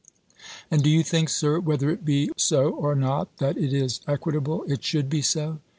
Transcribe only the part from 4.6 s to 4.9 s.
it